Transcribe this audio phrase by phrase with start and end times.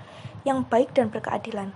[0.43, 1.73] yang baik dan berkeadilan.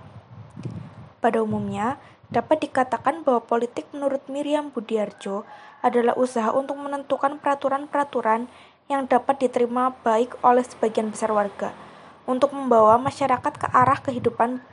[1.20, 1.96] Pada umumnya,
[2.28, 5.48] dapat dikatakan bahwa politik menurut Miriam Budiarjo
[5.80, 8.52] adalah usaha untuk menentukan peraturan-peraturan
[8.88, 11.76] yang dapat diterima baik oleh sebagian besar warga
[12.24, 14.64] untuk membawa masyarakat ke arah kehidupan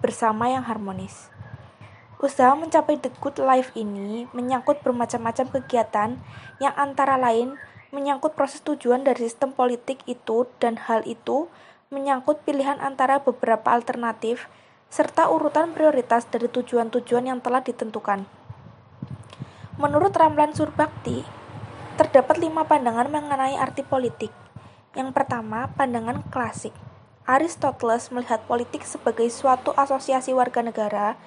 [0.00, 1.28] bersama yang harmonis.
[2.20, 6.20] Usaha mencapai the good life ini menyangkut bermacam-macam kegiatan
[6.60, 7.56] yang antara lain
[7.96, 11.48] menyangkut proses tujuan dari sistem politik itu dan hal itu
[11.88, 14.46] menyangkut pilihan antara beberapa alternatif
[14.90, 18.26] serta urutan prioritas dari tujuan-tujuan yang telah ditentukan.
[19.80, 21.39] Menurut Ramlan Surbakti,
[22.00, 24.32] Terdapat lima pandangan mengenai arti politik.
[24.96, 26.72] Yang pertama, pandangan klasik.
[27.28, 31.20] Aristoteles melihat politik sebagai suatu asosiasi warga negara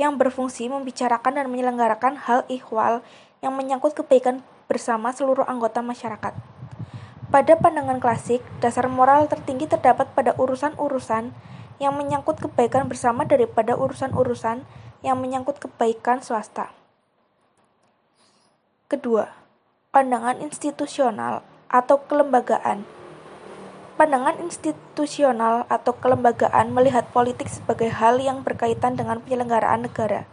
[0.00, 3.04] yang berfungsi membicarakan dan menyelenggarakan hal ihwal
[3.44, 4.40] yang menyangkut kebaikan
[4.72, 6.32] bersama seluruh anggota masyarakat.
[7.28, 11.36] Pada pandangan klasik, dasar moral tertinggi terdapat pada urusan-urusan
[11.76, 14.64] yang menyangkut kebaikan bersama daripada urusan-urusan
[15.04, 16.72] yang menyangkut kebaikan swasta.
[18.88, 19.44] Kedua,
[19.96, 21.40] pandangan institusional
[21.72, 22.84] atau kelembagaan.
[23.96, 30.28] Pandangan institusional atau kelembagaan melihat politik sebagai hal yang berkaitan dengan penyelenggaraan negara.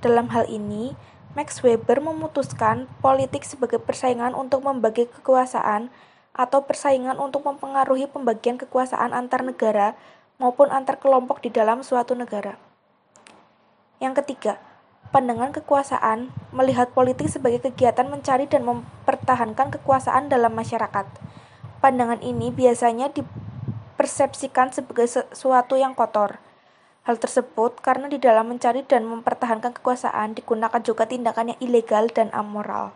[0.00, 0.96] Dalam hal ini,
[1.36, 5.92] Max Weber memutuskan politik sebagai persaingan untuk membagi kekuasaan
[6.32, 9.92] atau persaingan untuk mempengaruhi pembagian kekuasaan antar negara
[10.40, 12.56] maupun antar kelompok di dalam suatu negara.
[14.00, 14.56] Yang ketiga,
[15.10, 21.06] pandangan kekuasaan melihat politik sebagai kegiatan mencari dan mempertahankan kekuasaan dalam masyarakat.
[21.82, 26.38] Pandangan ini biasanya dipersepsikan sebagai sesuatu yang kotor.
[27.02, 32.30] Hal tersebut karena di dalam mencari dan mempertahankan kekuasaan digunakan juga tindakan yang ilegal dan
[32.30, 32.94] amoral.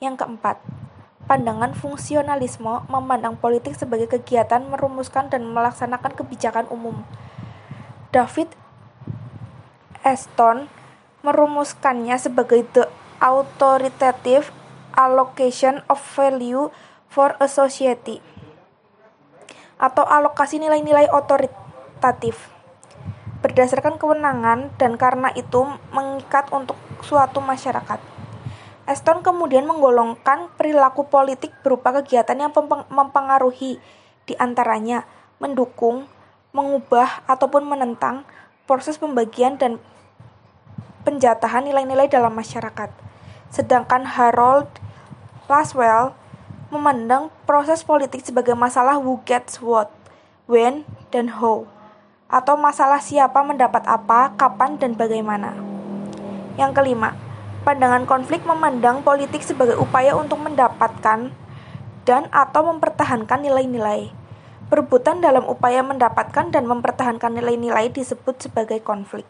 [0.00, 0.56] Yang keempat,
[1.28, 7.04] pandangan fungsionalisme memandang politik sebagai kegiatan merumuskan dan melaksanakan kebijakan umum.
[8.14, 8.48] David
[10.00, 10.79] Eston
[11.20, 12.84] merumuskannya sebagai the
[13.20, 14.48] authoritative
[14.96, 16.72] allocation of value
[17.10, 18.24] for a society
[19.80, 22.52] atau alokasi nilai-nilai otoritatif
[23.40, 25.64] berdasarkan kewenangan dan karena itu
[25.96, 27.96] mengikat untuk suatu masyarakat.
[28.84, 32.52] Eston kemudian menggolongkan perilaku politik berupa kegiatan yang
[32.92, 33.80] mempengaruhi
[34.28, 35.08] di antaranya
[35.40, 36.04] mendukung,
[36.52, 38.28] mengubah ataupun menentang
[38.68, 39.80] proses pembagian dan
[41.02, 42.90] penjatahan nilai-nilai dalam masyarakat.
[43.50, 44.68] Sedangkan Harold
[45.50, 46.14] Laswell
[46.70, 49.90] memandang proses politik sebagai masalah who gets what,
[50.46, 51.66] when, dan how,
[52.30, 55.58] atau masalah siapa mendapat apa, kapan, dan bagaimana.
[56.54, 57.18] Yang kelima,
[57.66, 61.34] pandangan konflik memandang politik sebagai upaya untuk mendapatkan
[62.06, 64.14] dan atau mempertahankan nilai-nilai.
[64.70, 69.26] Perebutan dalam upaya mendapatkan dan mempertahankan nilai-nilai disebut sebagai konflik.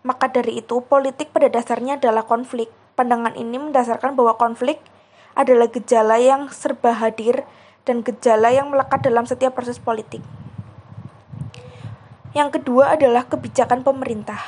[0.00, 2.72] Maka dari itu, politik pada dasarnya adalah konflik.
[2.96, 4.80] Pandangan ini mendasarkan bahwa konflik
[5.36, 7.44] adalah gejala yang serba hadir
[7.84, 10.20] dan gejala yang melekat dalam setiap proses politik.
[12.32, 14.38] Yang kedua adalah kebijakan pemerintah.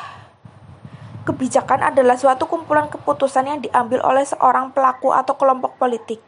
[1.22, 6.18] Kebijakan adalah suatu kumpulan keputusan yang diambil oleh seorang pelaku atau kelompok politik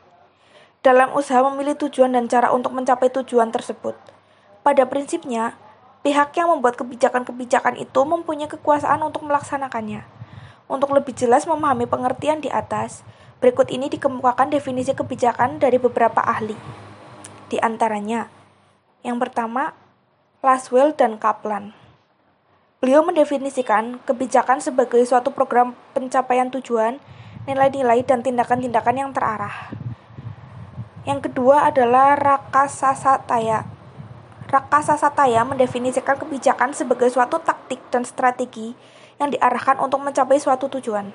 [0.85, 3.97] dalam usaha memilih tujuan dan cara untuk mencapai tujuan tersebut.
[4.61, 5.57] Pada prinsipnya,
[6.05, 10.05] Pihak yang membuat kebijakan-kebijakan itu mempunyai kekuasaan untuk melaksanakannya.
[10.69, 13.01] Untuk lebih jelas memahami pengertian di atas,
[13.41, 16.61] berikut ini dikemukakan definisi kebijakan dari beberapa ahli.
[17.49, 18.29] Di antaranya,
[19.01, 19.73] yang pertama,
[20.45, 21.73] Laswell dan Kaplan.
[22.85, 27.01] Beliau mendefinisikan kebijakan sebagai suatu program pencapaian tujuan,
[27.49, 29.73] nilai-nilai, dan tindakan-tindakan yang terarah.
[31.09, 33.74] Yang kedua adalah Rakasasataya
[34.55, 38.71] Rakasa Sataya mendefinisikan kebijakan sebagai suatu taktik dan strategi
[39.19, 41.11] yang diarahkan untuk mencapai suatu tujuan.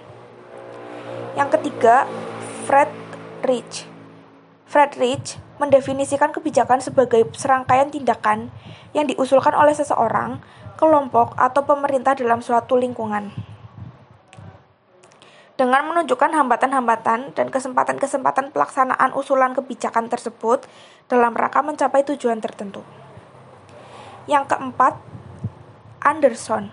[1.40, 2.04] Yang ketiga,
[2.68, 2.92] Fred
[3.48, 3.88] Rich.
[4.68, 8.52] Fred Rich mendefinisikan kebijakan sebagai serangkaian tindakan
[8.92, 10.44] yang diusulkan oleh seseorang,
[10.76, 13.32] kelompok, atau pemerintah dalam suatu lingkungan.
[15.56, 20.68] Dengan menunjukkan hambatan-hambatan dan kesempatan-kesempatan pelaksanaan usulan kebijakan tersebut
[21.08, 22.84] dalam rangka mencapai tujuan tertentu.
[24.30, 24.94] Yang keempat,
[26.06, 26.70] Anderson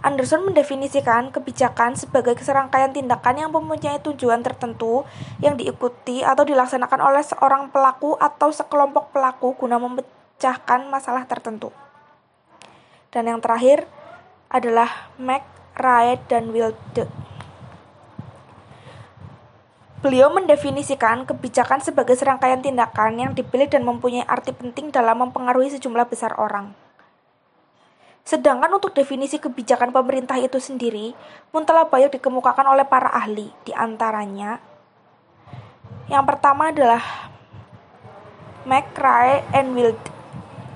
[0.00, 5.04] Anderson mendefinisikan kebijakan sebagai serangkaian tindakan yang mempunyai tujuan tertentu
[5.44, 11.68] yang diikuti atau dilaksanakan oleh seorang pelaku atau sekelompok pelaku guna memecahkan masalah tertentu.
[13.12, 13.84] Dan yang terakhir
[14.48, 15.44] adalah Mac,
[15.76, 17.04] Wright, dan Wilde.
[20.00, 26.08] Beliau mendefinisikan kebijakan sebagai serangkaian tindakan yang dipilih dan mempunyai arti penting dalam mempengaruhi sejumlah
[26.08, 26.72] besar orang.
[28.24, 31.12] Sedangkan untuk definisi kebijakan pemerintah itu sendiri
[31.52, 34.60] pun telah banyak dikemukakan oleh para ahli, di antaranya
[36.10, 37.30] yang pertama adalah
[38.64, 40.00] McRae and Wild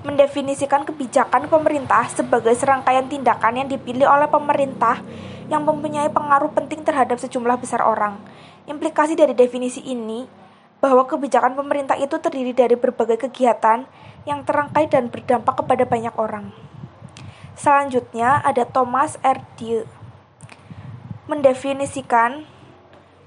[0.05, 5.01] mendefinisikan kebijakan pemerintah sebagai serangkaian tindakan yang dipilih oleh pemerintah
[5.49, 8.21] yang mempunyai pengaruh penting terhadap sejumlah besar orang.
[8.65, 10.25] Implikasi dari definisi ini
[10.81, 13.85] bahwa kebijakan pemerintah itu terdiri dari berbagai kegiatan
[14.25, 16.49] yang terangkai dan berdampak kepada banyak orang.
[17.55, 19.39] Selanjutnya ada Thomas R.
[19.55, 19.87] Dieu
[21.25, 22.45] mendefinisikan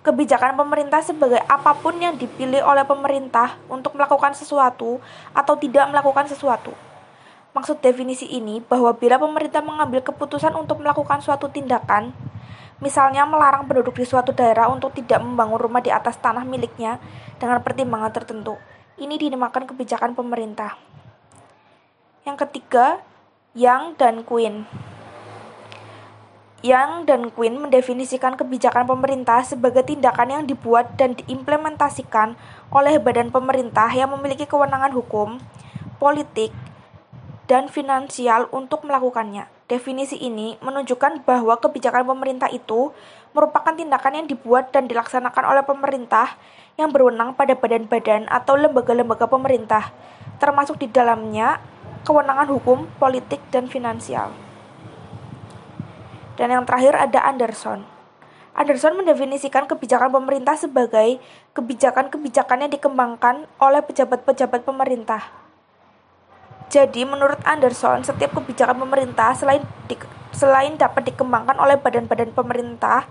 [0.06, 5.02] kebijakan pemerintah sebagai apa pun yang dipilih oleh pemerintah untuk melakukan sesuatu
[5.34, 6.70] atau tidak melakukan sesuatu.
[7.58, 12.14] Maksud definisi ini bahwa bila pemerintah mengambil keputusan untuk melakukan suatu tindakan,
[12.78, 17.02] misalnya melarang penduduk di suatu daerah untuk tidak membangun rumah di atas tanah miliknya
[17.38, 18.54] dengan pertimbangan tertentu,
[18.98, 20.78] ini dinamakan kebijakan pemerintah.
[22.26, 23.02] Yang ketiga,
[23.56, 24.68] Yang dan Queen.
[26.62, 32.34] Yang dan Queen mendefinisikan kebijakan pemerintah sebagai tindakan yang dibuat dan diimplementasikan
[32.74, 35.38] oleh badan pemerintah yang memiliki kewenangan hukum,
[36.02, 36.50] politik,
[37.46, 39.57] dan finansial untuk melakukannya.
[39.68, 42.88] Definisi ini menunjukkan bahwa kebijakan pemerintah itu
[43.36, 46.40] merupakan tindakan yang dibuat dan dilaksanakan oleh pemerintah
[46.80, 49.92] yang berwenang pada badan-badan atau lembaga-lembaga pemerintah,
[50.40, 51.60] termasuk di dalamnya
[52.08, 54.32] kewenangan hukum, politik, dan finansial.
[56.40, 57.84] Dan yang terakhir ada Anderson.
[58.56, 61.20] Anderson mendefinisikan kebijakan pemerintah sebagai
[61.52, 65.47] kebijakan-kebijakan yang dikembangkan oleh pejabat-pejabat pemerintah.
[66.68, 69.96] Jadi, menurut Anderson, setiap kebijakan pemerintah selain di,
[70.36, 73.08] selain dapat dikembangkan oleh badan-badan pemerintah,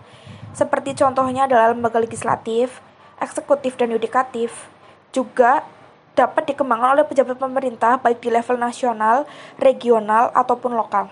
[0.53, 2.85] seperti contohnya adalah lembaga legislatif,
[3.17, 4.69] eksekutif, dan yudikatif,
[5.09, 5.65] juga
[6.13, 9.29] dapat dikembangkan oleh pejabat pemerintah baik di level nasional,
[9.61, 11.09] regional, ataupun lokal.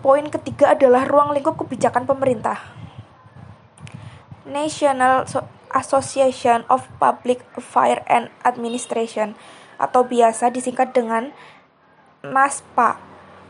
[0.00, 2.56] Poin ketiga adalah ruang lingkup kebijakan pemerintah.
[4.48, 5.28] National
[5.74, 9.36] Association of Public Affairs and Administration
[9.78, 11.30] atau biasa disingkat dengan
[12.26, 12.98] NASPA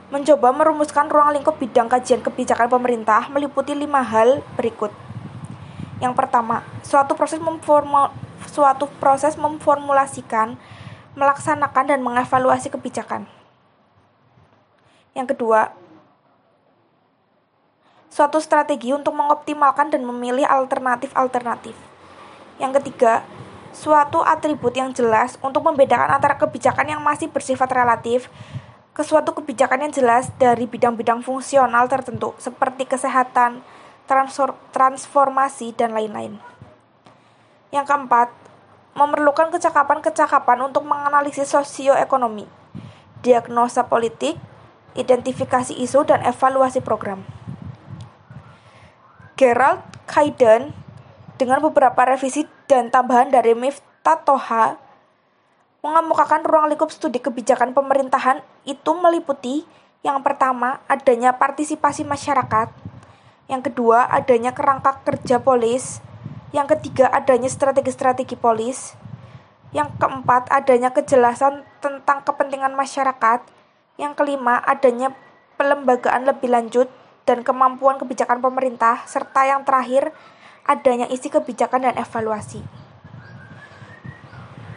[0.09, 4.93] mencoba merumuskan ruang lingkup bidang kajian kebijakan pemerintah meliputi lima hal berikut.
[6.01, 8.15] Yang pertama, suatu proses memformal,
[8.49, 10.57] suatu proses memformulasikan,
[11.19, 13.27] melaksanakan, dan mengevaluasi kebijakan.
[15.13, 15.75] Yang kedua,
[18.09, 21.98] suatu strategi untuk mengoptimalkan dan memilih alternatif-alternatif.
[22.59, 23.23] Yang ketiga,
[23.71, 28.27] suatu atribut yang jelas untuk membedakan antara kebijakan yang masih bersifat relatif
[28.91, 33.63] ke suatu kebijakan yang jelas dari bidang-bidang fungsional tertentu seperti kesehatan,
[34.75, 36.43] transformasi, dan lain-lain.
[37.71, 38.35] Yang keempat,
[38.99, 42.51] memerlukan kecakapan-kecakapan untuk menganalisis sosioekonomi,
[43.23, 44.35] diagnosa politik,
[44.99, 47.23] identifikasi isu, dan evaluasi program.
[49.39, 49.79] Gerald
[50.11, 50.75] Kaiden
[51.39, 54.77] dengan beberapa revisi dan tambahan dari Miftah Toha
[55.81, 59.63] mengemukakan ruang lingkup studi kebijakan pemerintahan itu meliputi
[60.03, 62.71] yang pertama adanya partisipasi masyarakat,
[63.47, 66.03] yang kedua adanya kerangka kerja polis,
[66.49, 68.97] yang ketiga, adanya strategi-strategi polis.
[69.77, 73.45] Yang keempat, adanya kejelasan tentang kepentingan masyarakat.
[74.01, 75.13] Yang kelima, adanya
[75.61, 76.89] pelembagaan lebih lanjut
[77.29, 79.05] dan kemampuan kebijakan pemerintah.
[79.05, 80.09] Serta yang terakhir,
[80.69, 82.61] adanya isi kebijakan dan evaluasi.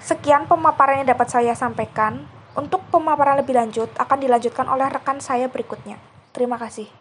[0.01, 2.25] Sekian pemaparan yang dapat saya sampaikan.
[2.51, 5.95] Untuk pemaparan lebih lanjut akan dilanjutkan oleh rekan saya berikutnya.
[6.36, 7.00] Terima kasih.